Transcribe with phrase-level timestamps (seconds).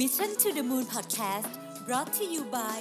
[0.00, 1.50] Mission to the Moon Podcast
[1.86, 2.80] brought to you by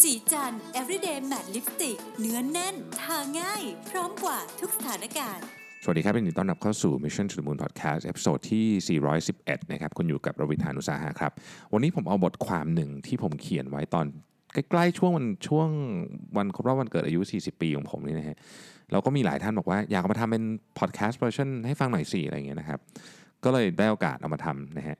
[0.00, 5.44] ศรีจันทร์ everyday matte lipstick เนื้อแน่น ทาง่าย พร้อมกว่าทุกสถานการณ์
[5.82, 9.00] สวัสดีครับยินดีต้อนรับเข้าสู่ Mission to the Moon Podcast episode ที่
[9.34, 11.32] 411 นะครับคุณอยู่กับรวิศ หาญอุตสาหะครับ
[11.72, 14.06] วันนี้ผมเอาบทความหนึ่งที่ผมเขียนไว้ตอน
[14.52, 15.68] ใกล้ๆช่วงวันช่วง
[16.36, 18.36] วันครบรอบวันเกิดอายุ 40 ปีของผมนี่นะฮะ
[18.90, 20.44] แล้วก็มีหลายท่านบอกว่าอยากมาทำเป็น
[20.78, 22.80] podcast version ให้ฟังหน่อยสิอะไรอย่างเงี้ยนะครับ
[23.44, 24.96] ก็เลยได้โอกาสเอามาทำนะฮะ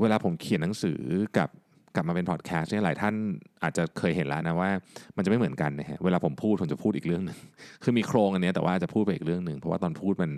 [0.00, 1.00] เวลาผมเขียนหนังสือ
[1.38, 1.48] กับ
[1.94, 3.14] กลับมาเป็นพอดแคสต์เนี่ยหลายท่าน
[3.62, 4.70] อาจจะเคยเห็นแล้วนะว่า
[5.16, 7.38] มันจะไม่เหมือนกันนะฮะเวลาผมพูดผมจะพูดอีกเรื่องหนึ่ง
[7.82, 10.32] คือมีโครงอันนี้แต่ว่าจะพูดไปอีกเรื่องหนึ่งเพราะว่าตอนพูดมัน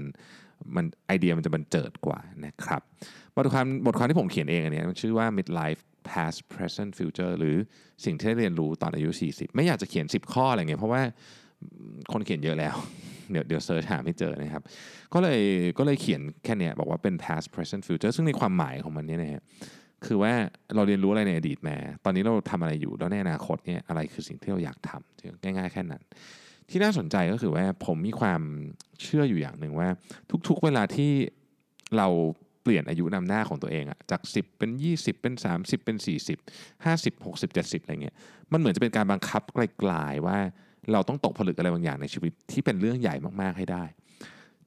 [0.76, 2.82] มันไอเดียมันจะบันเจิดกว่านะครับ
[3.34, 7.56] บทความบทความที่ผมเขียนเองอันนี้มันชื่อว่า midlife past present future หรือ
[8.04, 11.02] สิ่งที่ได้เรียนรู้ตอนอายุ 40 ไม่อยากจะเขียน 10 ข้ออะไรเงี้ยเพราะว่า
[12.12, 12.76] คนเขียนเยอะแล้ว
[13.30, 14.62] เดี๋ยวเดี๋ยวเซิร์ชหาไม่เจอนะครับ
[15.14, 15.40] ก็เลย
[15.78, 19.42] ก็เลยเขียนแค่เนี้ยบอกว่าเป็น past present future ซึ่งในความหมายของมันเนี่ยนะฮะ
[20.06, 20.32] คือว่า
[20.74, 26.02] เราเรียนรู้อะไรในอดีตมา ตอนนี้เราทำอะไรอยู่แล้วในอนาคตเนี่ยอะไรคือสิ่งที่เราอยากทำง่ายๆแค่นั้น
[26.70, 28.42] ที่น่าสนใจก็คือว่าผมมีความ
[29.02, 29.88] เชื่ออยู่อย่างหนึ่งว่า
[30.48, 31.10] ทุกๆเวลาที่
[31.96, 32.08] เรา
[32.62, 35.96] เปลี่ยนอายุนำหน้าของตัวเองอะจาก 10 เป็น 20 เป็น 30 เป็น
[36.46, 38.14] 40 50 60 70อะไรเงี้ย
[38.52, 40.38] มันเหมือนจะเป็นการบังคับไกลๆว่า
[40.92, 43.84] เราต้องตกผลึกอะไรบางอย่างในชีวิตที่เป็นเรื่องใหญ่มากๆให้ได้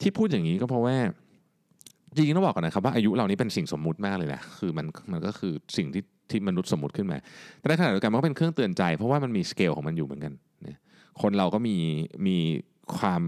[0.01, 0.97] ที่พูดอย่างนี้ก็เพราะว่า
[2.15, 7.17] จริงๆต้องบอกก่อนนะครับว่าอายุเรานี้เป็นสิ่งสมมุติมากเลยนะคือมันมันก็คือสิ่งที่ที่มนุษย์สมมุติขึ้นมา
[7.59, 10.33] แต่ในขณะเดียวกันมันก็เป็นเครื่องเตือนใจ เพราะว่ามันมีสเกลของมันอยู่เหมือนกัน
[10.63, 10.79] เนี่ย
[11.21, 11.77] คนเราก็มี
[12.27, 12.37] มี
[12.97, 13.23] ความ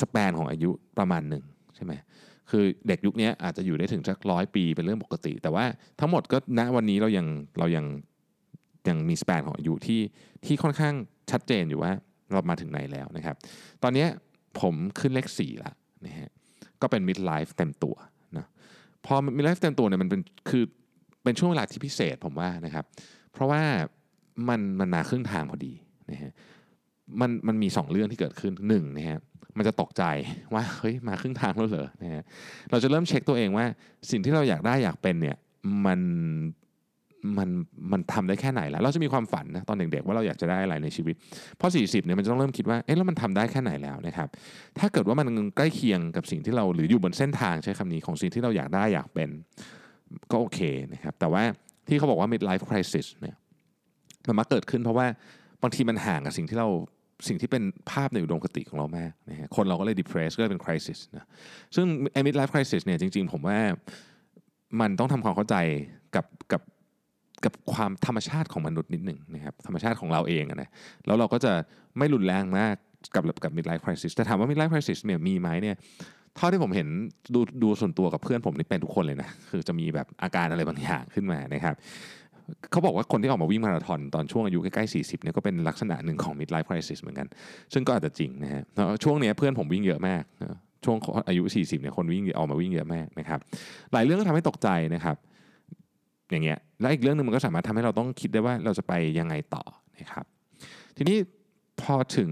[0.00, 1.44] สเปนของอายุประมาณหนึ่ง
[1.76, 1.92] ใช่ไหม
[2.50, 5.64] คือเด็กยุคนี้อาจจะอยู่ได้ถึงสักร้อยปีเป็นเรื่องปกติ แต่ว่า
[6.00, 7.26] ทั้งหมดก็ณวันนี้เรายัง
[7.58, 7.84] เรายัง
[8.88, 10.00] ยังมีสเปนของอายุที่
[10.44, 10.94] ที่ค่อนข้าง
[11.30, 11.92] ชัดเจนอยู่ว่า
[12.32, 13.36] เรามาถึงไหนแล้วนะครับ
[13.82, 14.06] ตอนนี้
[14.60, 15.72] ผมขึ้นเลขสี่ละ
[16.06, 16.28] นะฮะ
[16.82, 17.94] ก็เป็น mid life เต็มตัว
[18.36, 18.46] นะ
[19.06, 20.20] พอ mid life เต็มตัวเนี่ยมันเป็น
[20.50, 20.64] คือ
[21.24, 22.84] เป็นช่วงเวลาที่พิเศษผมว่านะครับ
[23.32, 23.62] เพราะว่า
[24.48, 25.72] มันมันมาครึ่งทางพอดี
[26.10, 26.32] นะฮะ
[27.20, 29.18] มันมันมี 2 เรื่องที่เกิดขึ้นหนึ่งนะฮะ
[29.56, 30.02] มันจะตกใจ
[30.54, 32.22] ว่าเฮ้ยมาครึ่งทางแล้วเหรอนะฮะ
[32.70, 33.66] เราจะเริ่มเช็คตัวเองว่า
[34.10, 35.36] สิ่งที่เราอยากได้อยากเป็นเนี่ย
[35.86, 36.00] มัน
[37.38, 37.48] มัน
[37.92, 41.14] มันทำได้แค่ไหนแล้ว เราจะมีความฝันนะตอนเด็กๆว่าเราอยากจะได้อะไรในชีวิต
[41.60, 44.28] พอ40เนี่ยมันจะต้องเริ่มคิดว่าเอ๊ะแล้วมันทำได้แค่ไหนแล้วนะครับ
[44.78, 45.26] ถ้าเกิดว่ามัน
[45.56, 49.30] ใกล้เคียงกับสิ่งที่เราหรืออยู่บนเส้นทางใช้คำนี้ของสิ่งที่เราอยากได้อยากเป็น
[50.32, 50.60] ก็โอเค
[50.92, 51.42] นะครับแต่ว่า
[51.88, 53.36] ที่เขาบอกว่า midlife crisis เนี่ย
[54.28, 55.06] มันมักเกิดขึ้นเพราะว่า
[55.62, 56.68] บางทีมันห่างกับสิ่งที่เรา
[57.28, 61.26] สิ่งที่เป็นภาพในอุดมคติของเรามากนะฮะคนเราก็เลย depressed ก็เลยเป็น crisis นะ
[61.76, 61.86] ซึ่ง
[62.26, 63.58] midlife crisis เนี่ยจริงๆ ผมว่า
[64.80, 65.56] มันต้องทำความเข้าใจ
[66.16, 66.60] กับกับ
[67.44, 70.68] กับความธรรมชาติของมนุษย์นิดหนึ่งนะครับธรรมชาติของเราเองนะ
[71.06, 71.52] แล้วเราก็จะ
[71.98, 72.74] ไม่รุนแรงมาก
[73.14, 75.76] กับกับ midlife crisis แต่ถามว่า midlife crisis เนี่ยมีไหมเนี่ย
[76.36, 76.88] เท่าที่ผมเห็น
[77.34, 81.74] ดูดูส่วนตัวกับเพื่อนผมนี่เป็นทุกคนเลยนะคือจะมีแบบอาการอะไรบางอย่างขึ้นมานะครับ
[82.70, 87.26] เขาบอกว่าคนที่ออกมาวิ่งมาราธอนตอนช่วงอายุใกล้ๆ40เนี่ยก็เป็นลักษณะหนึ่งของ midlife crisis เหมือนกัน
[87.72, 88.62] ซึ่งก็อาจจะจริงนะฮะ
[89.04, 90.22] ช่วงนี้เพื่อนผมวิ่งเยอะมาก
[90.84, 90.96] ช่วง
[91.28, 93.40] อายุ 40เนี่ยคนวิ่งออกมาวิ่งเยอะมากนะครับ
[93.92, 95.16] หลายเรื่องก็ทำให้ตกใจนะครับ
[96.30, 99.62] อย่างเงี้ยแล้วอีกเรื่องหนึ่งมันก็สามารถทำให้เราต้องคิดได้ว่าเราจะไปยังไงต่อ
[100.00, 100.24] นะครับ
[100.96, 101.18] ทีนี้
[101.80, 102.30] พอถึง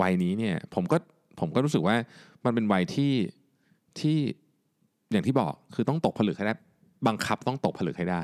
[0.00, 0.96] วัยนี้เนี่ยผมก็
[1.40, 1.96] ผมก็รู้สึกว่า
[2.44, 3.12] มันเป็นวัยที่
[4.00, 4.16] ที่
[5.12, 6.54] อย่างที่บอกคือต้องตกผลึกให้ได้
[7.06, 8.22] บังคับต้องตกผลึกให้ได้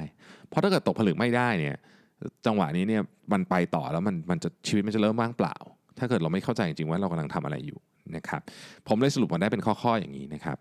[0.49, 1.77] เพราะถ้าเกิดตกผลึกไม่ได้เนี่ย
[2.47, 3.03] จังหวะนี้เนี่ย
[3.33, 5.57] มันไปต่อแล้วมันมันจะชีวิตมันจะเริ่มว่างเปล่า
[5.99, 7.79] ถ้าเกิดเราไม่เข้าใจจริงๆว่าเรากำลังทำอะไรอยู่
[8.17, 8.41] นะครับ
[8.89, 10.57] ผมเลยสรุปมาได้เป็นข้อๆอย่างนี้นะครับ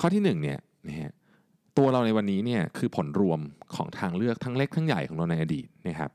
[0.00, 0.58] ข้อที่หนึ่งเนี่ย
[0.88, 1.12] นะฮะ
[1.78, 3.40] ตัวเราในวันนี้เนี่ยคือผลรวม
[3.76, 6.10] ของทางเลือกทั้งเล็กทั้งใหญ่ของเราในอดีตนะครับ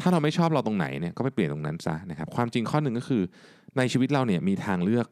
[0.00, 3.22] ถ้าเราไม่ชอบเราตรงไหนเนี่ยก็ไปเปลี่ยนตรงนั้นซะนะครับความจริงข้อหนึ่งก็คือ
[3.78, 5.06] ในชีวิตเราเนี่ยมีทางเลือก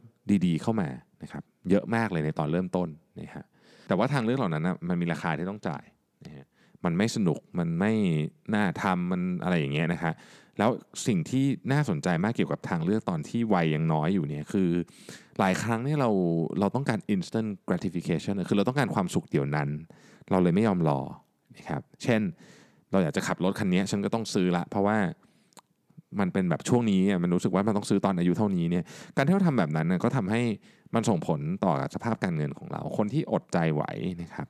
[0.46, 0.88] ดีๆ เข้ามา
[1.22, 2.88] นะครับเยอะมากเลยในตอนเริ่มต้น
[3.20, 3.44] นะฮะ
[3.88, 5.84] แต่ว่าทางเลือกเหล่านั้นนะมันมีราคาที่ต้องจ่าย
[6.24, 6.46] นะฮะ
[6.84, 7.92] มันไม่สนุกมันไม่
[8.54, 10.12] น่าทำมันอะไรอย่างเงี้ยนะฮะ
[10.58, 10.70] แล้ว
[11.06, 14.68] สิ่งที่น่าสนใจมากเกี่ยวกับทางเลือกตอนที่วัยยังน้อยอยู่เนี่ยคือ
[15.38, 16.10] หลายครั้งเนี่ยเรา
[16.60, 19.68] เราต้องการ instant gratification คือเราต้องการความสุขเดี๋ยวนั้น
[20.30, 21.00] เราเลยไม่ยอมรอ
[21.56, 22.20] นะครับเช่น
[22.92, 24.98] เราอยากจะขับรถคันนี้ฉันก็ต้องซื้อละ เพราะว่า
[26.20, 28.84] มันเป็นแบบช่วงนี้มันรู้สึกว่ามันต้องซื้อตอนอายุเท่านี้เนี่ย
[29.16, 30.40] การที่เราทำแบบนั้นก็ทำให้
[30.94, 33.82] มันส่งผลต่อสภาพการเงินของเรา คนที่อดใจไหว
[34.22, 34.46] นะครับ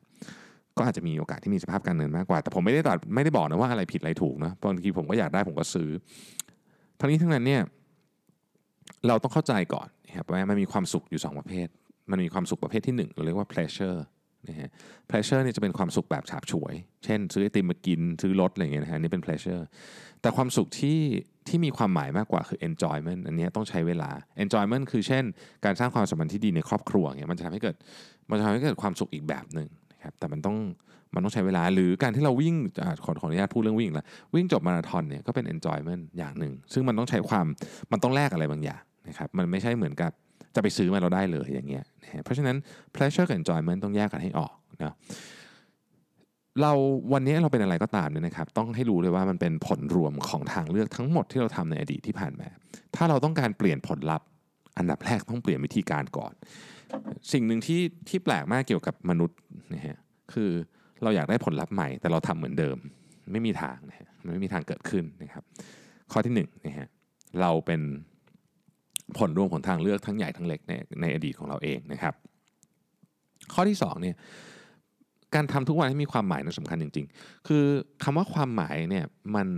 [0.78, 5.88] ก็อาจจะมีโอกาสที่มีสภาพการเงินมากกว่า แต่ผมไม่ได้ตัดไม่ได้บอกนะว่าอะไรผิดอะไรถูกนะบางทีผมก็อยากได้ผมก็ซื้อ
[7.00, 7.62] ทั้งนี้ทั้งนั้นเนี่ย
[9.06, 11.68] เราต้องเข้าใจก่อนนะครับว่ามันมีความสุขอยู่ 2 ประเภท
[12.10, 13.98] มันมีความสุขประเภทที่ 1 เราเรียกว่า pleasure
[14.48, 14.70] นะฮะ
[15.10, 16.74] pleasure เนี่ยจะเป็นความสุขแบบฉาบฉวย
[17.04, 19.62] เช่น ซื้อไอติมมากิน ซื้อรถอะไรเงี้ยนะฮะนี่เป็น pleasure
[20.20, 20.98] แต่ความสุขที่
[21.48, 24.10] ที่มีความหมายมากกว่าคือ enjoyment อันนี้ต้องใช้เวลา
[24.44, 25.24] enjoyment คือเช่น
[25.64, 27.76] การสร้างความสัมพันธ์ที่ดีในครอบครัวเงี้ยมันจะทำให้เกิด
[28.30, 29.68] มันจะทำให้เกิดความสุขอีกแบบหนึ่ง
[30.06, 30.56] นะครับแต่มันต้อง
[31.14, 32.54] มันต้องใช้เวลาหรือการที่เราวิ่ง
[33.04, 37.46] ขอขออนุญาตพูดเรื่องวิ่งล้ววิ่งจบมาราธอนเนี่ยก็เป็น enjoyment อย่างหนึ่ง ซึ่งมันต้องใช้ความ
[37.92, 40.10] มันต้องแลกอะไรบางอย่างนะครับมันไม่ใช่เหมือนกับ
[40.54, 42.56] จะไปซื้อมาเราได้เลยอย่างเงี้ยนะเพราะฉะนั้น
[42.94, 44.94] pleasure กับ enjoyment ต้องแยกกันให้ออกนะ
[46.62, 46.72] เรา
[47.12, 52.48] วันนี้เราเป็นอะไรก็ตามเนี่ยนะครับต้องให้รู้เลยว่ามันเป็นผลรวมของทางเลือกทั้งหมดที่เราทำในอดีตที่ผ่านมา
[52.96, 54.26] ถ้าเราต้องการเปลี่ยนผลลัพธ์
[54.78, 56.32] อันดับแรกต้องเปลี่ยนวิธีการก่อน
[57.32, 59.38] สิ่งหนึ่งที่ที่แปลกมากเกี่ยวกับมนุษย์
[59.74, 59.96] นะฮะ
[60.32, 60.50] คือ
[61.02, 62.76] เราอยากได้ผลลัพธ์ใหม่ แต่เราทำเหมือนเดิม
[63.32, 65.44] ไม่มีทางนะฮะมันไม่มีทางเกิดขึ้นนะครับ
[66.12, 66.88] ข้อที่หนึ่งนะฮะ
[67.40, 67.80] เราเป็น
[69.18, 72.14] ผลรวมของทางเลือกทั้งใหญ่ทั้งเล็กในในอดีตของเราเองนะครับ
[73.52, 74.16] ข้อที่สองเนี่ย
[75.34, 77.64] การทำทุกวันให้มีความหมายนั้นสำคัญจริง ๆ คือ
[78.04, 79.48] คำว่าความหมายเนี่ยมัน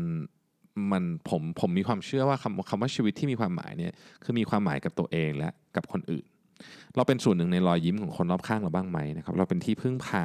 [0.92, 3.92] มันผมผมมีความเชื่อว่าคำคำว่าชีวิตที่มีความหมายเนี่ย
[4.24, 6.26] คือมีความหมายกับตัวเองและกับคนอื่น
[6.96, 10.24] เราเป็นส่วนหนึ่งในรอยยิ้มของคนรอบข้างเราบ้างไหมนะครับเราเป็นที่พึ่งพา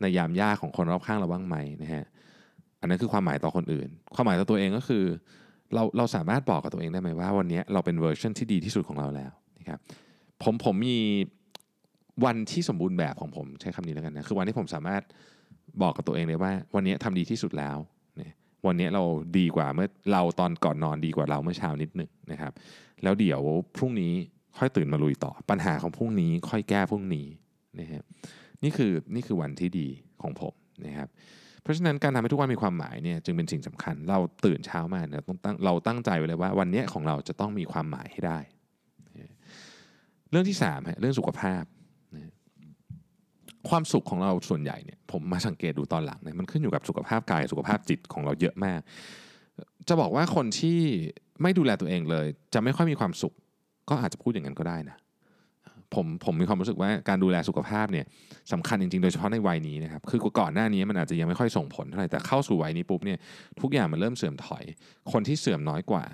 [0.00, 2.04] ในยามยากของคนรอบข้างเราบ้างไหมนะฮะ
[2.80, 5.04] อันนั้นคือความหมายต่อคนอื่น ความหมายต่อตัวเองก็คือ
[5.74, 9.78] เราเราสามารถบอกกับตัวเองได้ไหมว่า วันนี้เราเป็นเวอร์ชันที่ดีที่สุดของเราแล้วนะครับ
[10.42, 10.98] ผมผมมี
[12.24, 15.02] วันที่สมบูรณ์แบบของผมใช้คำนี้แล้วกันนะคือวันที่ผมสามารถ
[15.82, 17.76] บอกกับตัวเองเลยว่า วันนี้ทำดีที่สุดแล้ว
[18.66, 19.04] วันนี้เรา
[19.38, 22.52] ดีกว่าเมื่อเราตอนก่อนนอนดีกว่าเราเมื่อเช้านิดหนึ่งนะครับ
[23.02, 23.40] แล้วเดี๋ยว
[23.76, 24.12] พรุ่งนี้
[24.58, 27.26] ค่อยตื่นมาลุยต่อ ปัญหาของพรุ่งนี้ค่อยแก้พรุ่งนี้
[27.80, 28.04] นะครับ
[28.62, 29.88] นี่คือนี่คือวันที่ดี
[30.22, 30.54] ของผม
[30.86, 31.08] นะครับ
[31.62, 38.38] เพราะฉะนั้นการทำให้ทุกวันมีความหมายเนี่ยจึงเป็นสิ่งสำคัญ เราตื่นเช้ามาเนี่ยต้องตั้งเราตั้งใจไว้เลยว่า วันนี้ของเราจะต้องมีความหมายให้ได้
[40.30, 41.62] เรื่องที่สามฮะเรื่องสุขภาพ
[43.70, 48.80] ความสุขของเราส่วนใหญ่เนี่ยผมมาสังเกตดูตอนหลังเนี่ยมันขึ้นอยู่กับสุขภาพกายสุขภาพจิตของเราเยอะมาก
[49.88, 50.78] จะบอกว่าคนที่
[51.42, 53.34] ไม่ดูแลตัวเองเลย จะไม่ค่อยมีความสุข
[53.90, 54.96] ก็อาจจะพูดอย่างนั้นก็ได้นะ
[55.94, 58.06] ผมผมมีความรู้สึกว่าการดูแลสุขภาพเนี่ย
[58.52, 63.18] สำคัญจริงๆ โดยเฉพาะในวัยนี้นะครับคือก่อนหน้านี้มันอาจจะยังไม่ค่อยส่งผลเท่าไหร่แต่เข้าสู่วัยนี้ปุ๊บเนี่ย
[63.60, 64.64] ทุกอย่างมันเริ่มเสื่อมถอย
[65.12, 66.04] คนที่เสื่อมน้อยกว่า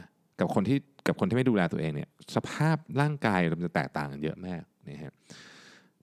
[0.41, 5.13] กับคนที่กับคนที่ไม่ดูแลตัวเองเนี่ยสภาพร่างกายมันจะแตกต่างกันเยอะมากนะฮะ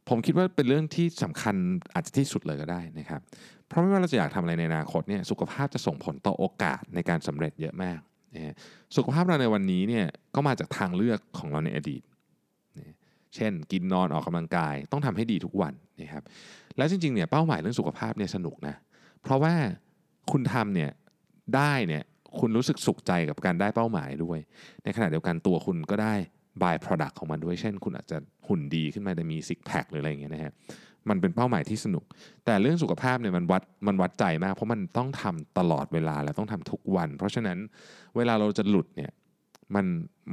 [0.09, 1.55] ผมคิดว่าเป็นเรื่องที่สำคัญ
[1.93, 3.21] อาจจะที่สุดเลยก็ได้นะครับ
[3.67, 7.99] เพราะไม่ว่าเราจะอยากทำอะไรในอนาคตเนี่ยสุขภาพจะส่งผลต่อโอกาสในการสำเร็จเยอะมาก
[8.35, 8.55] นะฮะ
[8.95, 10.05] สุขภาพเราในวันนี้เนี่ย
[10.35, 12.01] ก็มาจากทางเลือกของเราในอดีต
[12.77, 12.95] นะ
[13.35, 16.23] เช่น กินนอนออกกำลังกายต้องทำให้ดีทุกวันนะครับ
[16.77, 18.75] แล้วจริงๆเนี่ยเป้าหมายเรื่องสุขภาพเนี่ยสนุกนะ
[19.21, 19.53] เพราะว่า
[20.31, 20.91] คุณทำเนี่ย
[21.55, 22.03] ได้เนี่ย
[22.39, 24.39] คุณรู้สึกสุขใจกับการได้เป้าหมายด้วย
[24.83, 26.13] ในขณะเดียวกันตัวคุณก็ได้
[26.61, 28.17] by product ของมันด้วย เช่น คุณอาจจะ
[28.47, 30.53] หุ่นดีขึ้นมาแต่มีซิกแพคหรืออะไรอย่างเงี้ยนะฮะ
[31.09, 32.03] มันเป็นเป้าหมายที่สนุก
[32.45, 37.57] แต่เรื่องสุขภาพเนี่ยมันวัดมันวัดใจมาก เพราะมันต้องทำตลอดเวลาและต้องทำทุกวัน เพราะฉะนั้น
[38.15, 39.11] เวลาเราจะหลุดเนี่ย
[39.75, 39.85] มัน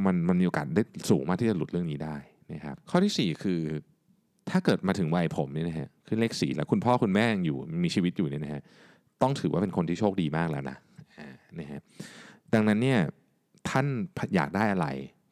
[0.05, 2.17] มันมันมีโอกาสได้สูงมากที่จะหลุดเรื่องนี้ได้
[2.53, 3.61] นะครับข้อที่ 4 คือ
[4.51, 8.63] ถ้าเกิดมาถึงวัยผมเนี่ยนะฮะคือเลขสี่แล้วคุณพ่อคุณแม่ยังอยู่มีชีวิตอยู่เนี่ยนะฮะ
[9.23, 10.77] ต้องถือว่าเป็นคนที่โชคดีมากแล้วนะ
[11.19, 11.29] อ่า
[11.61, 11.81] นะฮะ
[12.55, 12.99] ดังนั้นเนี่ย
[13.69, 13.87] ท่าน
[14.35, 14.87] อยากได้อะไร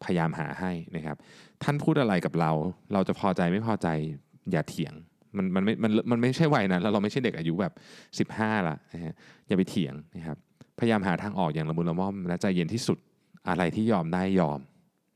[0.07, 1.17] พยายามหาให้นะครับ
[1.63, 2.51] ท่านพูดอะไรกับเรา
[2.93, 3.89] เราจะพอใจไม่พอใจ
[4.53, 4.95] อย่าเถียง
[5.37, 7.73] มันมันไม่มันมันไม่ใช่วัยนั้นแล้วเราไม่ใช่เด็กอายุแบบ
[8.39, 9.15] 15ละนะฮะ
[9.49, 10.37] อย่าไปเถียงนะครับ
[10.79, 12.99] พยายามหาทางออกอย่างละมุนละม่อมและใจเย็นที่สุด
[13.49, 14.61] อะไรที่ยอมได้ยอม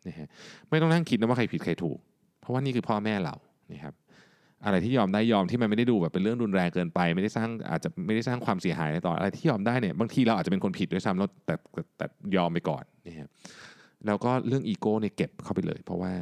[0.08, 0.26] นะฮะ
[0.70, 1.98] ไม่ต้องนั่งคิดนะว่าใครผิดใครถูก
[2.40, 3.34] เพราะว่านี่คือพ่อแม่เรา
[3.72, 3.94] นะครับ
[4.64, 11.54] อะไรที่ยอมได้ยอมที่มันไม่ได้ดูแบบเป็นเรื่องรุนแรงเกินไป ไม่ได้สร้างอาจจะไม่ได้สร้างความเสียหายอะไรต่ออะไรที่ยอมได้เนี่ยบางทีเราอาจจะเป็นคนผิดด้วยซ้ำแล้วแต่
[11.98, 12.06] แต่
[12.36, 13.28] ยอมไปก่อนนะฮะ
[14.06, 16.12] แล้วก็เรื่องอีโก้เนี่ยเก็บเข้าไปเลย เพราะว่า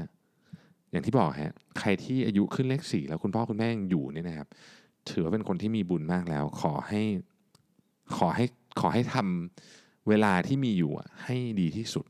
[0.90, 4.48] อย่างที่บอกฮะใครที่อายุขึ้นเลขสี่แล้วคุณพ่อคุณแม่ยังอยู่เนี่ยนะครับ
[5.10, 7.02] ถือว่าเป็นคนที่มีบุญมากแล้ว ขอให้
[8.16, 8.44] ขอให้
[8.80, 12.06] ขอให้ทำเวลาที่มีอยู่อะให้ดีที่สุด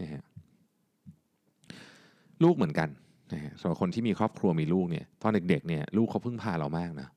[0.00, 0.22] นะฮะ
[2.42, 2.88] ลูกเหมือนกัน
[3.32, 7.08] นะฮะสำหรับคนที่มีครอบครัวมีลูกเนี่ยตอนเด็กๆเนี่ยลูกเขาพึ่งพาเรามากนะ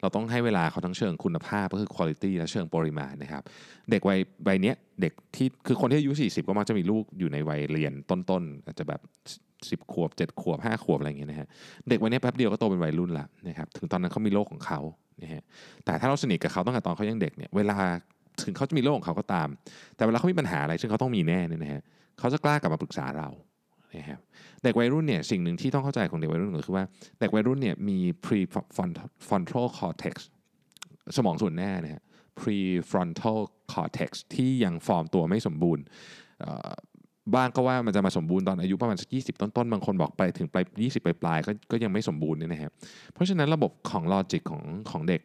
[0.00, 3.42] เราต้องให้เวลาเขาทั้งเชิงคุณภาพก็คือ quality และเชิงปริมาณนะครับ
[3.90, 4.18] เด็กวัย
[4.48, 9.00] วัยเนี้ยเด็กที่คือคนที่อายุ 40 ก็มักจะมีลูกอยู่ในวัยเรียนต้นๆอาจจะแบบ
[9.46, 11.48] 10 ขวบ 7 ขวบ 5 ขวบอะไรอย่างเงี้ยนะฮะ
[11.88, 14.80] เด็กวัยเนี้ยแป๊บเดียวก็โตเป็นวัยรุ่นละนะครับถึงตอนนั้นเขามีโลกของเขา
[15.22, 15.42] นะฮะ
[15.84, 17.78] แต่ถ้าเราสนิทกับเขาตั้งแต่ตอนเขายังเด็กเนี่ยเวลา
[18.44, 19.48] ถึงเขาจะมีโลกของเขาก็ตาม
[19.96, 21.82] แต่เวลาเขามีปัญหาอะไรซึ่งเขาต้องมีแน่เนี่ยนะฮะ
[22.18, 23.28] เขาจะกล้ากลับมาปรึกษาเรา
[23.94, 24.20] นะครับ
[24.62, 26.84] เด็กวัยรุ่นเนี่ยสิ่งหนึ่งที่ต้องเข้าใจของเด็กวัยรุ่นก็คือว่า
[27.20, 30.14] เด็กวัยรุ่นเนี่ยมี prefrontal cortex
[31.16, 32.02] สมองส่วนหน้านะฮะ
[32.40, 33.38] prefrontal
[33.72, 35.84] cortex ที่ยังฟอร์มตัวไม่สมบูรณ์
[37.34, 42.72] บ้างก็ว่ามันจะมาสมบูรณ์ตอนอายุประมาณสักยีต้นๆ บางคนบอกไปถึงปลายยี่สิบปลายๆก็ก็ยังไม่สมบูรณ์เนี่ยนะครับ
[43.12, 45.20] เพราะฉะนั้นระบบของลอจิกของของเด็ก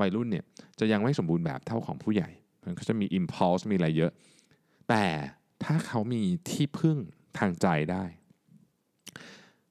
[0.00, 0.44] วัยรุ่นเนี่ย
[0.80, 2.28] จะยังไม่สมบูรณ์แบบเท่าของผู้ใหญ่
[2.64, 4.10] มันก็จะมี impulse มีอะไรเยอะ
[4.88, 5.04] แต่
[5.64, 6.98] ถ้าเขามีที่พึ่ง
[7.38, 8.04] ทางใจได้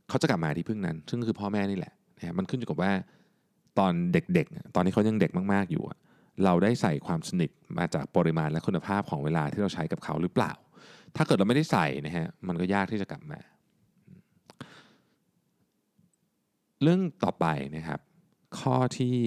[0.09, 2.91] เขาจะกลับมาที่พึ่งนั้น ซึ่งคือพ่อแม่นี่แหละนะมันขึ้นอยู่กับว่า
[3.79, 5.83] ตอนเด็กๆ ตอนที่เขายังเด็กมากๆอยู่
[6.45, 10.51] เราได้ใส่ความสนิทมาจากปริมาณและคุณภาพของเวลาที่เราใช้กับเขาหรือเปล่า
[11.15, 13.39] ถ้าเกิดเราไม่ได้ใส่นะฮะมันก็ยากที่จะกลับมา
[16.81, 17.45] เรื่องต่อไป
[17.75, 17.99] นะครับ
[18.59, 19.17] ข้อที่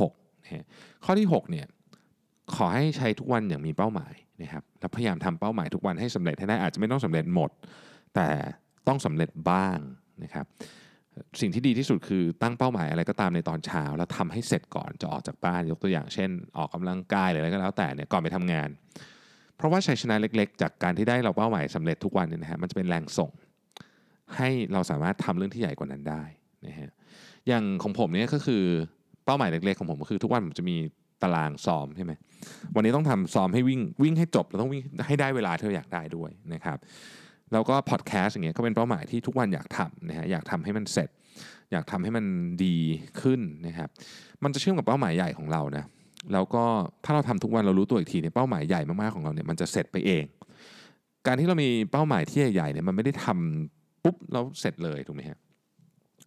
[0.00, 0.64] 6นะฮะ
[1.04, 1.66] ข้อที่6เนี่ย
[2.56, 7.50] ขอให้ใช้ทุกวันอย่างมีเป้าหมายนะครับและพยายามทำเป้าหมายทุกวันให้สำเร็จให้ได้อาจจะไม่ต้องสำเร็จหมด
[8.14, 8.28] แต่
[8.88, 9.78] ต้องสำเร็จบ้าง
[10.22, 10.46] นะครับ
[11.40, 18.68] สิ่งที่ดีที่สุดคือตั้งเป้าหมายอะไรก็ตามในตอนเช้า แล้วทำให้เสร็จก่อนจะออกจากบ้านยกตัวอย่างเช่น ออกกำลังกายหรืออะไรก็แล้วแต่เนี่ยก่อนไปทำงาน
[19.56, 23.30] เพราะว่าชัยชนะเล็ก ๆ จากการที่ได้เราเป้าหมายสำเร็จทุกวันเนี่ยนะฮะมันจะเป็นแรงส่ง
[24.36, 26.22] ให้เราสามารถทำเรื่องที่ใหญ่กว่านั้นได้
[26.66, 26.90] นะฮะ
[27.48, 28.62] อย่างของผมเนี่ยก็คือ
[29.24, 30.76] เป้าหมายเล็กๆของผมก็คือทุกวันผมจะมี
[31.24, 32.12] ตารางซ้อมใช่ไหม
[32.74, 36.78] วันนี้ต้องทำซ้อมให้วิ่งวิ่งให้จบแล้วต้องวิ่งให้ได้เวลาที่เราอยากได้ด้วยนะครับ
[37.52, 41.08] แล้วก็พอดแคสต์อย่างเงี้ยก็เป็นเป้าหมายที่ทุกวันอยากทำนะฮะอยากทำให้มันเสร็จ
[41.72, 42.24] อยากทำให้มัน
[42.64, 42.76] ดี
[43.20, 43.88] ขึ้นนะครับ
[44.44, 45.84] มันจะเชื่อมกับเป้าหมายใหญ่ของเรานะ
[46.32, 46.64] แล้วก็
[47.04, 50.24] ถ้าเราทำทุกวันเรารู้ตัวอีกทีเนี่ยเป้าหมายใหญ่มากๆของเราเนี่ยมันจะเสร็จไปเอง
[51.26, 55.38] การที่เรามีเป้าหมายที่ใหญ่ๆเนี่ยมันไม่ได้ทำปุ๊บแล้วเสร็จเลยถูกไหมฮะ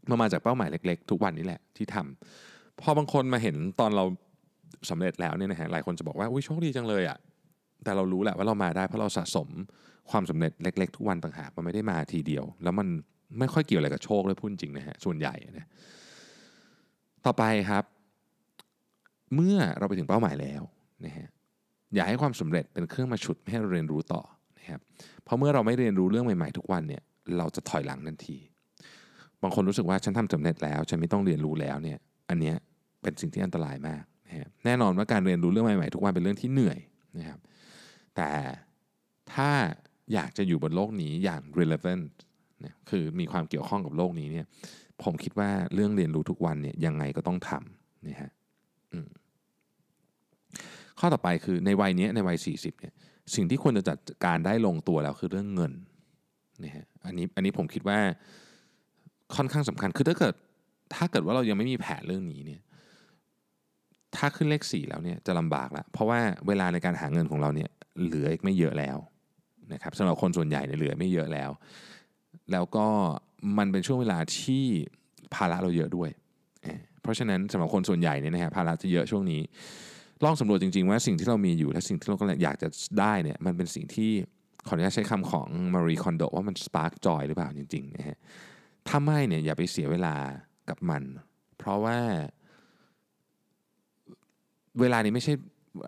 [0.09, 4.05] มันมาจากเป้าหมายเล็ก ๆ ทุกวันนี้แหละที่ทำพอบางคนมาเห็นตอนเรา
[4.89, 7.17] สำเร็จแล้วเนี่ยนะฮะหลายคนจะบอกว่าอุ้ยโชคดีจังเลยอะ่ะ
[7.83, 9.49] แต่เรารู้แหละว่าเรามาได้เพราะเราสะสม
[10.11, 12.87] ความสำเร็จเล็ก ๆ ทุกวันต่างหากมันไม่ได้มาทีเดียว แล้วมัน
[13.39, 15.67] ไม่ค่อยเกี่ยวอะไรกับโชคเลยพูดจริงนะฮะส่วนใหญ่นะ
[17.25, 17.83] ต่อไปครับ
[19.35, 20.61] เมื่อเราไปถึงเป้าหมายแล้ว
[21.05, 21.27] นะฮะ
[21.95, 24.21] อย่าให้ความสำเร็จเป็นเครื่องมาฉุดให้เราเรียนรู้ต่อ
[24.59, 24.79] นะครับ
[25.23, 27.01] เพราะเมื่อเราไม่เรียนรู้เรื่องใหม่ๆทุกวันเนี่ย
[27.37, 28.37] เราจะถอยหลังทันที
[29.43, 32.55] บางคนรู้สึกว่าฉันทำสำเร็จแล้ว ฉันไม่ต้องเรียนรู้แล้วเนี่ยอันเนี้ย
[33.01, 34.03] เป็นสิ่งที่อันตรายมาก
[34.65, 36.79] แน่นอนว่าการเรียนรู้เรื่องใหม่ๆทุกวันเป็นเรื่องที่เหนื่อย
[37.19, 37.39] นะครับ
[38.15, 38.29] แต่
[39.33, 39.49] ถ้า
[40.13, 42.05] อยากจะอยู่บนโลกนี้อย่าง relevant
[42.65, 44.45] นะคือมีความเกี่ยวข้องกับโลกนี้เนี่ย
[45.03, 48.31] ผมคิดว่าเรื่องเรียนรู้ทุกวันเนี่ยยังไงก็ต้องทำนะฮะ
[50.99, 52.93] ข้อต่อไปคือในวัยนี้ในวัย 40เนี่ย
[53.35, 55.73] สิ่งที่ควรจะจัดการได้ลงตัวแล้วคือเรื่องเงิน
[56.63, 57.99] นะฮะอันนี้อันนี้ผมคิดว่า
[59.35, 60.33] ค่อนข้างสำคัญคือถ้าเกิด
[60.95, 62.61] ถ้าเกิดว่าเรายังไม่มีแผนเรื่องนี้เนี่ย
[64.17, 67.69] ถ้าขึ้นเลขสี่แล้วเนี่ยจะลำบากละเพราะว่าเวลาในการหาเงินของเราเนี่ย
[68.03, 68.97] เหลืออีกไม่เยอะแล้ว
[69.73, 71.49] นะครับสำหรับคนส่วนใหญ่เนี่ยเหลือไม่เยอะแล้ว
[72.51, 72.87] แล้วก็
[73.57, 74.65] มันเป็นช่วงเวลาที่
[75.33, 76.09] ภาระเราเยอะด้วย
[77.01, 79.41] เพราะฉะนั้นสำหรับคนส่วนใหญ่เนี่ยนะฮะภาระจะเยอะช่วงนี้
[80.23, 82.67] ลองสำรวจจริงๆว่าสิ่งที่เรามีอยู่และสิ่งที่เราก็อยากจะ
[82.99, 84.11] ได้เนี่ยมันเป็นสิ่งที่
[84.67, 88.17] ขออนุญาตใช้คำของมารีคอนโดว่ามันสปาร์กจอยหรือเปล่าจริงๆนะฮะ
[88.87, 90.15] ถ้าไม่เนี่ยอย่าไปเสียเวลา
[90.69, 91.03] กับมัน
[91.57, 91.97] เพราะว่า
[94.81, 95.33] เวลานี้ไม่ใช่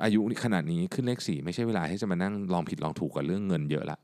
[0.03, 3.99] อายุขนาดนี้ขึ้นเลขสี่ไม่ใช่เวลาที่จะมานั่งลองผิดลองถูกกับเรื่องเงินเยอะละ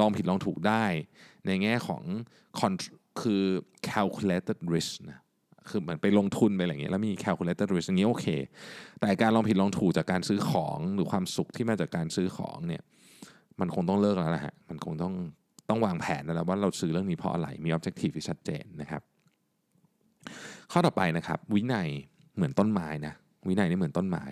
[0.00, 0.84] ลองผิดลองถูกได้
[1.46, 2.02] ในแง่ของ
[3.20, 3.44] คือ
[3.90, 5.18] calculated risk นะ
[5.68, 8.26] คือเหมือนไปลงทุนไปอะไรเงี้ยแล้วมี calculated risk อย่างนี้โอเค
[9.00, 12.82] แต่การลองผิดลองถูกจากการซื้อของหรือความสุขที่มาจากการซื้อของเนี่ย
[13.60, 15.14] มันคงต้องเลิกแล้วนะฮะมันคงต้อง
[15.68, 19.02] ต้องวางแผนแล้วว่าเราซื้อเรื่องนี้เพราะอะไรมี objective ที่ชัดเจนนะครับ
[20.72, 21.88] ข้อต่อไปนะครับ วินัย
[22.36, 23.14] เหมือนต้นไม้นะ
[23.48, 24.24] วินัยนี่เหมือนต้นไม้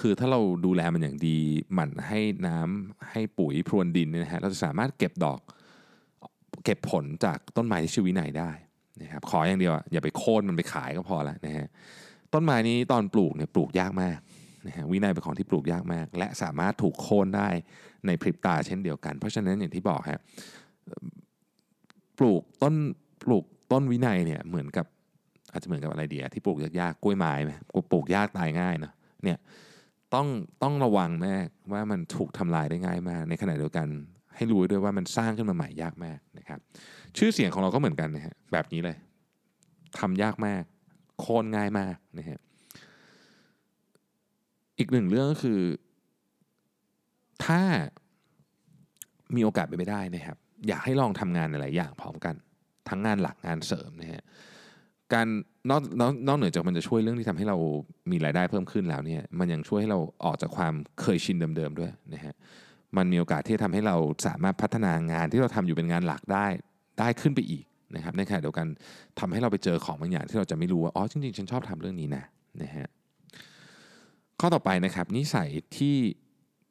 [0.00, 1.38] คือถ้าเราดูแลมันอย่างดี
[1.74, 5.40] หมั่นให้น้ำให้ปุ๋ยพรวนดินเนี่ยนะฮะเราจะสามารถเก็บดอก
[6.64, 8.50] เก็บผลจากต้นไม้ที่ชื่อวินัยได้
[9.02, 11.66] นะครับขออย่างเดียวอย่าไปโค่นมันไปขายก็พอละนะฮะ
[12.34, 14.18] ต้นไม้นี้ตอนปลูกเนี่ยปลูกยากมาก
[14.66, 17.48] นะฮะวินัยเป็นของที่ปลูกยากมาก และสามารถถูกโค่นได้
[18.06, 20.20] ในพริบตาเช่นเดียวกัน เพราะฉะนั้นอย่างที่บอกฮะ
[22.18, 22.74] ปลูกต้น
[23.24, 24.86] ปลูกต้นวินัยเนี่ยเหมือนกับ
[25.52, 27.52] อาจจะเหมือนกับอะไรเดียที่ปลูกยากๆกล้วยไม้ไหม
[27.92, 28.92] ปลูกยากตายง่ายเนาะ
[29.24, 29.38] เนี่ย
[30.14, 30.26] ต้อง
[30.62, 31.34] ต้องระวังแม่
[31.72, 33.88] ว่ามันถูกทำลายได้ง่ายมาก ในขณะเดียวกัน
[34.36, 36.58] ให้รู้ด้วยว่ามันสร้างขึ้นมาใหม่ยากมากนะครับ
[37.16, 38.96] ชื่อเสียงของเราก็เหมือนกันนะฮะแบบนี้เลย
[39.98, 40.62] ทำยากมาก
[41.20, 42.38] โค่นง่ายมากนะฮะ
[44.78, 45.60] อีกหนึ่งเรื่องก็คือ
[47.44, 47.60] ถ้า
[49.34, 50.36] มีโอกาสไปไม่ได้นะครับ
[50.68, 52.34] อยากให้ลองทำงานหลายอย่างพร้อมกัน
[52.88, 54.22] ทั้งงานหลักงานเสริมนะฮะ
[55.14, 55.26] การ
[55.70, 57.56] นอกนอกนอกเหนือจากมันจะช่วยเรื่องที่ทำให้เรา
[58.10, 62.34] มีรายได้เพิ่มขึ้นแล้วเนี่ยมันยังช่วยให้เราออกจากความเคยชินเดิมๆด้วยนะฮะ
[62.96, 63.96] มันมีโอกาสที่จะทำให้เรา
[64.26, 66.46] สามารถพัฒนางานที่เราทำอยู่เป็นงานหลักได้
[66.98, 68.66] ได้ขึ้นไปอีกนะครับในขณะเดียวกัน
[69.18, 72.24] ทำให้เราไปเจอของบางอย่างที่เราจะไม่รู้ว่าอ๋อจริงๆฉันชอบทำเรื่องนี้นะ
[72.62, 72.88] นะฮะ
[74.40, 75.96] ข้อต่อไปนะครับนิสัยที่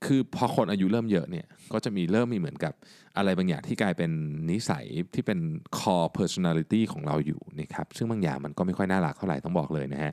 [0.05, 2.73] คือพอคนอายุเริ่มเยอะเนี่ยก็จะมีเริ่มมีเหมือนกับ
[3.17, 4.11] อะไรบางอย่างที่กลายเป็น
[4.51, 5.39] นิสัยที่เป็น
[5.77, 10.11] core personality ของเราอยู่นะครับซึ่งบางอย่างมันก็ไม่ค่อยน่ารักเท่าไหร่ต้องบอกเลยนะฮะ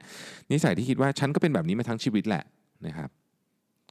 [0.53, 2.45] นิสัยที่คิดว่าฉันก็เป็นแบบนี้มาทั้งชีวิตแหละ
[2.87, 3.11] นะครับ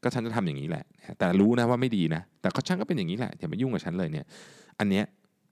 [0.03, 0.85] ก็ฉันจะทำอย่างนี้แหละ
[1.17, 4.25] แต่รู้นะว่าไม่ดีนะ แต่ก็ช่างก็เป็นอย่างนี้แหละ อย่ามายุ่งกับฉันเลยเนี่ย
[4.79, 5.05] อันเนี้ย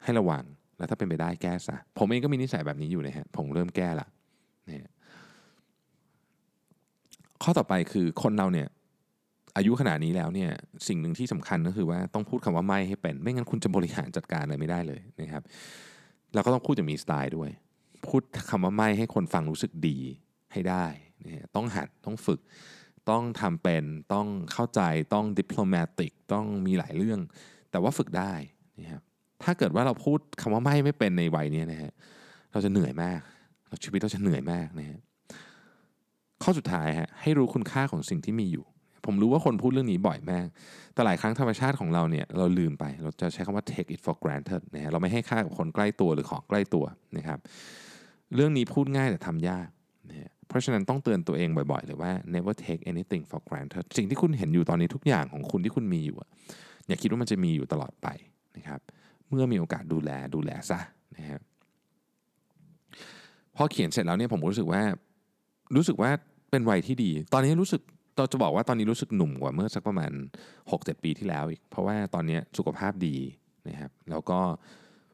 [0.03, 0.43] ให้ระวัง
[0.77, 4.07] แล้วถ้าเป็นไปได้แก้ซะ ผมเองก็มีนิสัยแบบนี้อยู่นะฮะ ผมเริ่มแก้ละ
[4.67, 4.91] เนะ
[7.43, 8.67] ข้อต่อไปคือคนเราเนี่ย
[9.57, 10.51] อายุขนาดนี้แล้วเนี่ย
[10.87, 15.43] สิ่งหนึ่งที่สำคัญก็คือว่าต้องพูดคำว่าไม่ให้เป็น ไม่งั้นคุณจะบริหารจัดการอะไรไม่ได้เลยนะครับ
[16.33, 17.49] แล้วก็ต้องพูดอย่างมีสไตล์ด้วย
[18.07, 19.97] พูดคำว่าไม่ให้คนฟังรู้สึกดี
[20.53, 20.85] ให้ได้
[21.25, 22.39] นะต้องหัดต้องฝึก
[23.09, 24.81] ต้องทำเป็นต้องเข้าใจ
[25.13, 27.19] ต้องดิปโลมาติกต้องมีหลายเรื่อง
[27.71, 28.33] แต่ว่าฝึกได้
[28.79, 29.01] นะครับ
[29.43, 31.91] ถ้าเกิดว่าเราพูดคำว่าไม่ไม่เป็นในวัยนี้นะฮะ
[32.51, 33.21] เราจะเหนื่อยมาก
[33.83, 34.99] ชีวิตเราจะเหนื่อยมากนะฮะ
[36.43, 38.65] ข้อสุดท้ายฮะให้รู้คุณค่าของสิ่งที่มีอยู่
[39.05, 40.47] ผมรู้ว่าคนพูดเรื่องนี้บ่อยมาก
[40.93, 46.85] แต่หลายครั้งธรรมชาติของเราเนี่ยเราลืมไป เราจะใช้คำว่า take it for granted นะฮะเราไม่ให้ค่ากับคนใกล้ตัวหรือของใกล้ตัว
[47.17, 47.39] นะครับ
[48.35, 49.67] เรื่องนี้พูดง่ายแต่ทำยาก
[50.09, 56.17] นะฮะเพราะฉะนั้นต้องเตือนตัวเองบ่อยๆเลยว่า never take anything for granted สิ่งที่คุณเห็นอยู่ตอนนี้ทุกอย่างของคุณที่คุณมีอยู่
[56.87, 58.07] อย่าคิดว่ามันจะมีอยู่ตลอดไป
[58.57, 58.79] นะครับ
[59.29, 60.79] เมื่อมีโอกาสดูแลดูแลซะ
[61.17, 61.41] นะครับ
[63.55, 64.81] พอเขียนเสร็จแล้วเนี่ยผมรู้สึกว่า
[65.75, 66.11] รู้สึกว่า
[66.51, 67.81] เป็นวัยที่ดี ตอนนี้รู้สึก
[68.19, 70.11] เราจะบอกว่าตอนนี้รู้สึกหนุ่มกว่าเมื่อสักประมาณ
[70.61, 73.15] 6-7 ปีที่แล้วอีก เพราะว่าตอนนี้สุขภาพดี
[73.67, 74.39] นะครับแล้วก็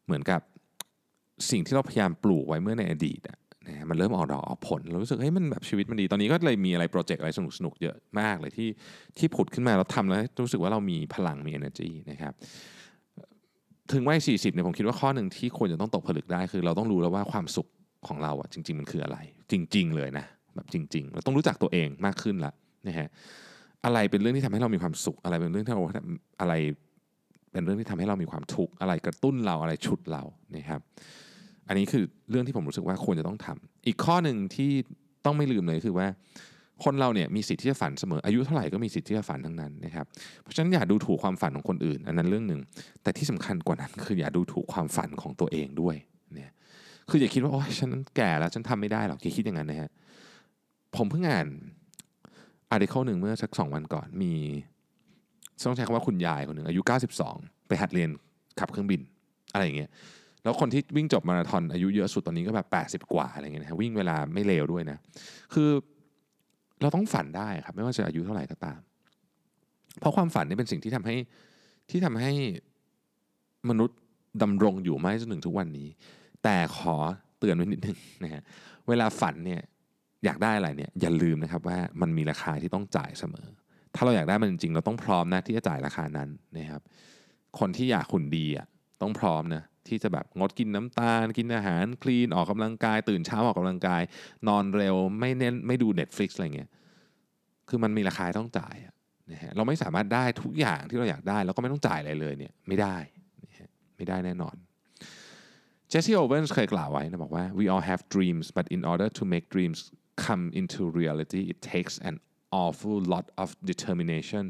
[0.06, 0.42] เหมือนกับ
[1.52, 3.38] สิ่งที่เราพยายามปลูกไว้เมื่อในอดีตนะ
[3.90, 8.70] มันเริ่มออกดอกออกผลเรารู้สึกเฮ้ยมันแบบชีวิตมันดี ตอนนี้ก็เลยมีอะไรโปรเจกต์อะไรสนุกสนุกเยอะมากเลยที่
[9.18, 12.34] ที่ผุดขึ้นมาเราทำแล้วรู้สึกว่าเรามีพลังมี energy นะครับ
[13.94, 17.68] ถึงวัย40เนี่ยผมคิดว่าข้อหนึ่งที่ควรจะต้องตกผลึกได้คือเราต้องรู้แล้วว่าความสุข
[18.08, 19.18] ของเราอะจริง ๆ มันคืออะไร
[19.52, 22.54] จริง ๆ เลยนะแบบจริง ๆ เราต้องรู้จักตัวเองมากขึ้นละ
[22.88, 23.08] นะฮะ
[23.86, 25.82] อะไรเป็นเรื่องที่ทำให้เรามีความสุข อะไรเป็นเรื่องที่เรา
[26.42, 26.54] อะไร
[27.52, 30.24] เป็นเรื่องที่ทำให้เรามีความทุกข์อะไรกระตุ้นเราอะไรฉุดเรา
[30.56, 30.82] นะครับ
[31.68, 34.72] อันนี้คือเรื่องที่ผมรู้สึกว่าควรจะต้องทำอีกข้อหนึ่งที่
[35.26, 36.08] ต้องไม่ลืมเลยคือว่า
[36.84, 40.06] คนเราเนี่ยมีสิทธิ์ที่จะฝันเสมออายุเท่าไหร่ก็มีสิทธิ์ที่จะฝันทั้งนั้นนะครับ
[40.42, 42.62] เพราะฉะนั้นอย่าดูถูกความฝันของคนอื่น อันนั้นเรื่องหนึ่ง
[43.04, 45.96] แต่ที่สำคัญกว่านั้นคืออย่าดูถูกความฝันของตัวเองด้วย
[46.36, 46.52] เนี่ย
[47.10, 49.90] คืออย่าคิดว่าโอ้ยฉันแก่แล้วฉันทำไม่ได้หรอกอย่าคิดอย่างนั้นนะฮะ
[50.96, 51.48] ผมเพิ่งอ่าน
[52.72, 54.34] อาร์ติเคิลหนึ่งเมื่อสักสองวันก่อนมี
[55.68, 56.82] ต้องใช้คำว่าคุณยายคนหนึ่งอายุ
[57.28, 58.10] 92 ไปหัดเรียน
[58.60, 59.02] ขับเครื่องบิน
[59.54, 59.90] อะไรอย่างเงี้ย
[60.44, 62.68] แล้วคนที่วิ่งจบมาราธอนอายุเยอะสุดตอนนี้ก็แบบ
[63.06, 64.98] 80 กว่าอะไรเงี้ยนะวิ่งเวลาไม่เร็วด้วยนะ
[65.54, 65.70] คือ
[66.82, 68.80] เราต้องฝันได้ครับ ไม่ว่าจะอายุเท่าไหร่ก็ตาม
[70.00, 71.16] เพราะความฝันนี่เป็นสิ่งที่ทำให้
[71.90, 72.32] ที่ทำให้
[73.70, 74.00] มนุษย์
[74.42, 75.88] ดำรงอยู่มาจนถึงทุกวันนี้
[76.44, 76.96] แต่ขอ
[77.40, 78.44] เตือนไว้นิดนึงนะฮะ
[78.88, 79.62] เวลาฝันเนี่ย
[80.26, 83.48] อยากได้อะไรเนี่ยอย่าลืมนะครับว่ามันมีราคาที่ต้องจ่ายเสมอ
[83.96, 86.82] ถ้าเราอยากได้มันจริงเราต้องพร้อมนะที่จะจ่ายราคานั้นนะครับ
[87.60, 88.68] คนที่อยากหุ่นดีอะ
[89.02, 94.02] ต้องพร้อมนะที่จะแบบงดกินน้ำตาล กินอาหารคลีนออกกำลังกาย ตื่นเช้าออกกำลังกาย
[94.48, 96.70] นอนเร็วไม่เน้นไม่ดู Netflix อะไรเงี้ย
[97.70, 98.76] คือมันมีราคาต้องจ่าย
[99.32, 102.96] นะฮะเราไม่สามารถได้ทุกอย่างที่เราอยากได้ แล้วก็ไม่ต้องจ่ายอะไรเลยเนี่ยไม่ได้
[103.98, 104.56] ไม่ได้แน่นอน
[105.90, 109.80] เจสซี่โอเวนส์เคยกล่าวไว้นะบอกว่า we all have dreams but in order to make dreams
[110.26, 112.16] come into reality it takes an
[112.64, 114.44] awful lot of determination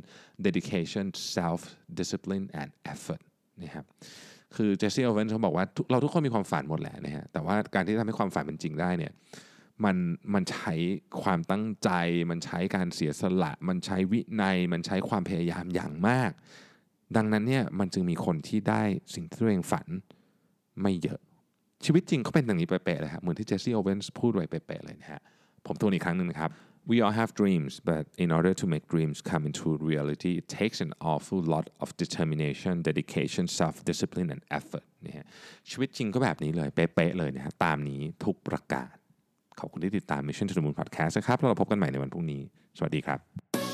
[0.48, 1.62] dedication self
[2.00, 3.22] discipline and effort
[3.62, 3.86] นะครับ
[4.56, 9.14] คือเจสซี่โอเวนเขาบอกว่าเราทุกคนมีความฝันหมดแหละนะฮะแต่ว่าการที่ทำให้ความฝันเป็นจริงได้เนี่ย
[9.86, 9.98] มัน
[10.34, 10.74] มันใช้
[11.22, 11.90] ความตั้งใจ
[12.30, 16.32] มันใช้การเสียสละ มันใช้วินัย มันใช้ความพยายามอย่างมาก
[17.16, 18.84] ดังนั้นเนี่ยมันจึงมีคนที่ได้
[19.16, 19.88] สิ่งที่ตัวเองฝัน
[20.82, 21.20] ไม่เยอะ
[21.86, 25.22] ชีวิตจริงก็เป็นอย่างนี้เป๊ะๆเลยครับเหมือนที่เจสซี่โอเวนส์พูดไว้เป๊ะๆเลยนะฮะ
[25.68, 26.52] ผมทวนอีกครั้งหนึ่งนะครับ
[26.92, 30.78] We all have dreams, but in order to make dreams come into reality, it takes
[30.86, 35.26] an awful lot of determination, dedication, self-discipline, and effort นี่ฮะ
[35.70, 38.96] ชีวิตจริงก็แบบนี้เลยเป๊ะๆเลยนะฮะตามนี้ทุกประกาศ
[39.60, 42.42] ขอบคุณที่ติดตาม Mission to the Moon Podcast นะครับแล้วเราพบกันใหม่ในวันพรุ่งนี้
[42.78, 43.65] สวัสดีครับ